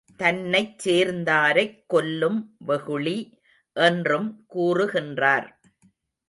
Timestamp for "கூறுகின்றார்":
4.55-5.47